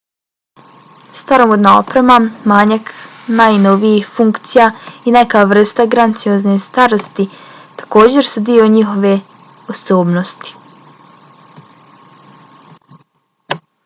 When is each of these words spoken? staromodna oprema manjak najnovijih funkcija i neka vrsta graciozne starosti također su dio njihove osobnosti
staromodna 1.17 1.73
oprema 1.81 2.15
manjak 2.51 2.87
najnovijih 3.41 4.07
funkcija 4.15 4.65
i 5.11 5.13
neka 5.17 5.43
vrsta 5.51 5.85
graciozne 5.97 6.57
starosti 6.65 7.27
također 7.83 8.31
su 8.33 8.45
dio 8.49 8.67
njihove 8.79 9.13
osobnosti 9.77 10.59